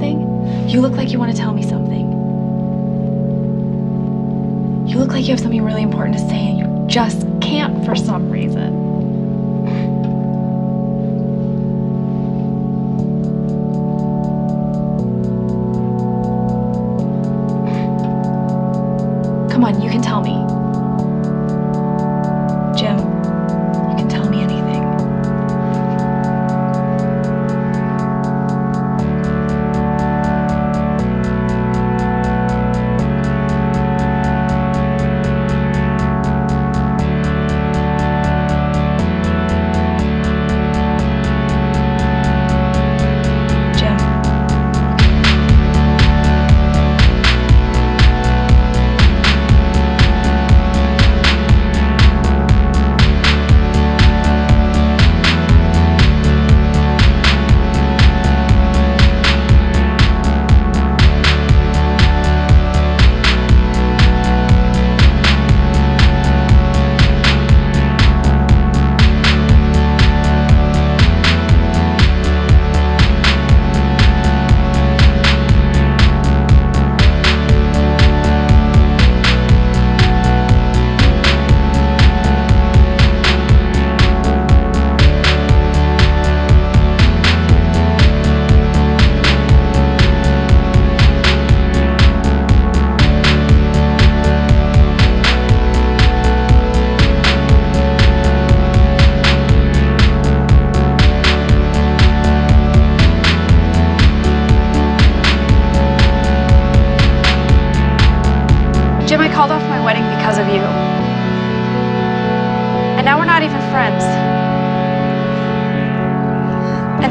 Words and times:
something? 0.00 0.68
You 0.68 0.80
look 0.80 0.92
like 0.92 1.10
you 1.10 1.18
want 1.18 1.30
to 1.30 1.36
tell 1.36 1.52
me 1.52 1.62
something. 1.62 2.10
You 4.88 4.98
look 4.98 5.10
like 5.10 5.24
you 5.24 5.30
have 5.30 5.40
something 5.40 5.62
really 5.62 5.82
important 5.82 6.16
to 6.16 6.28
say 6.28 6.48
and 6.48 6.58
you 6.58 6.86
just 6.88 7.26
can't 7.40 7.84
for 7.84 7.94
some 7.94 8.30
reason. 8.30 8.89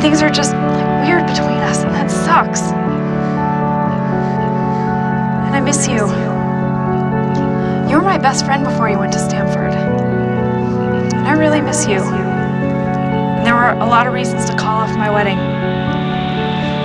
Things 0.00 0.22
are 0.22 0.30
just 0.30 0.52
like 0.52 1.06
weird 1.06 1.26
between 1.26 1.58
us, 1.58 1.82
and 1.82 1.92
that 1.92 2.10
sucks. 2.10 2.62
And 5.42 5.56
I 5.56 5.60
miss 5.60 5.88
you. 5.88 6.06
You 7.90 7.96
were 7.96 8.04
my 8.04 8.18
best 8.18 8.44
friend 8.44 8.64
before 8.64 8.88
you 8.88 8.98
went 8.98 9.12
to 9.14 9.18
Stamford. 9.18 9.72
And 9.72 11.26
I 11.26 11.32
really 11.32 11.60
miss 11.60 11.86
you. 11.86 11.98
And 11.98 13.44
there 13.46 13.54
were 13.54 13.70
a 13.70 13.86
lot 13.86 14.06
of 14.06 14.12
reasons 14.12 14.44
to 14.46 14.56
call 14.56 14.78
off 14.78 14.96
my 14.96 15.10
wedding. 15.10 15.38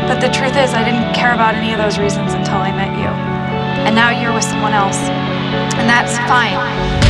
But 0.08 0.20
the 0.20 0.34
truth 0.34 0.56
is, 0.58 0.74
I 0.74 0.84
didn't 0.84 1.14
care 1.14 1.34
about 1.34 1.56
any 1.56 1.72
of 1.72 1.78
those 1.78 2.00
reasons 2.00 2.34
until 2.34 2.58
I 2.58 2.72
met 2.72 2.98
you. 2.98 3.12
And 3.86 3.96
now 3.96 4.10
you're 4.10 4.34
with 4.34 4.44
someone 4.44 4.74
else. 4.74 4.98
And 5.78 5.88
that's 5.88 6.18
fine. 6.30 7.03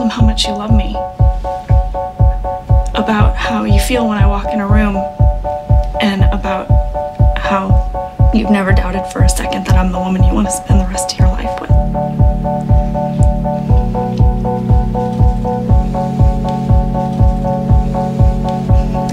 Him 0.00 0.08
how 0.08 0.22
much 0.22 0.46
you 0.46 0.52
love 0.52 0.72
me. 0.72 0.94
About 2.94 3.36
how 3.36 3.64
you 3.64 3.78
feel 3.80 4.08
when 4.08 4.18
I 4.18 4.26
walk 4.26 4.46
in 4.52 4.60
a 4.60 4.66
room. 4.66 4.96
And 6.00 6.24
about 6.32 6.66
how 7.38 8.30
you've 8.34 8.50
never 8.50 8.72
doubted 8.72 9.04
for 9.12 9.22
a 9.22 9.28
second 9.28 9.66
that 9.66 9.76
I'm 9.76 9.92
the 9.92 9.98
woman 9.98 10.22
you 10.24 10.32
want 10.32 10.46
to 10.48 10.52
spend 10.52 10.80
the 10.80 10.86
rest 10.86 11.12
of 11.12 11.18
your 11.18 11.28
life 11.28 11.60
with. 11.60 11.70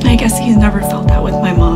I 0.05 0.15
guess 0.15 0.39
he's 0.39 0.55
never 0.55 0.79
felt 0.79 1.09
that 1.09 1.21
with 1.21 1.33
my 1.33 1.53
mom, 1.53 1.66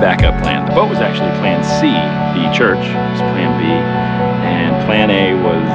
backup 0.00 0.40
plan. 0.42 0.64
The 0.66 0.74
boat 0.74 0.88
was 0.88 0.98
actually 0.98 1.30
plan 1.38 1.62
C, 1.62 1.92
the 1.92 2.50
church 2.56 2.80
was 2.80 3.20
plan 3.20 3.52
B, 3.60 3.66
and 3.68 4.74
plan 4.86 5.10
A 5.10 5.34
was 5.34 5.68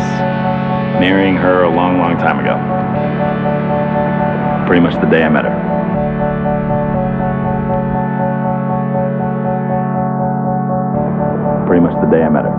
marrying 1.00 1.36
her 1.36 1.64
a 1.64 1.70
long, 1.70 2.00
long 2.00 2.18
time 2.18 2.40
ago. 2.40 2.56
Pretty 4.66 4.82
much 4.82 4.96
the 4.96 5.08
day 5.08 5.24
I 5.24 5.30
met 5.30 5.46
her. 5.46 5.54
Pretty 11.68 11.82
much 11.82 11.94
the 12.02 12.10
day 12.10 12.24
I 12.24 12.30
met 12.30 12.46
her. 12.46 12.55